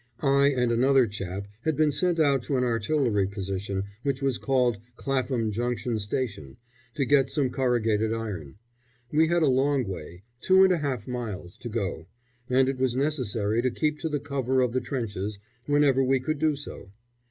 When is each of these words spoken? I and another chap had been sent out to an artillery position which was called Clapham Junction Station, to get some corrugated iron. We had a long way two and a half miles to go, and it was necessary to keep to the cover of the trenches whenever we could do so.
I 0.23 0.47
and 0.47 0.71
another 0.71 1.05
chap 1.05 1.47
had 1.63 1.77
been 1.77 1.91
sent 1.91 2.19
out 2.19 2.41
to 2.45 2.57
an 2.57 2.63
artillery 2.63 3.27
position 3.27 3.83
which 4.01 4.19
was 4.19 4.39
called 4.39 4.79
Clapham 4.95 5.51
Junction 5.51 5.99
Station, 5.99 6.57
to 6.95 7.05
get 7.05 7.29
some 7.29 7.51
corrugated 7.51 8.11
iron. 8.11 8.55
We 9.11 9.27
had 9.27 9.43
a 9.43 9.47
long 9.47 9.87
way 9.87 10.23
two 10.39 10.63
and 10.63 10.73
a 10.73 10.79
half 10.79 11.07
miles 11.07 11.55
to 11.57 11.69
go, 11.69 12.07
and 12.49 12.67
it 12.67 12.79
was 12.79 12.95
necessary 12.95 13.61
to 13.61 13.69
keep 13.69 13.99
to 13.99 14.09
the 14.09 14.19
cover 14.19 14.61
of 14.61 14.73
the 14.73 14.81
trenches 14.81 15.37
whenever 15.67 16.03
we 16.03 16.19
could 16.19 16.39
do 16.39 16.55
so. 16.55 16.89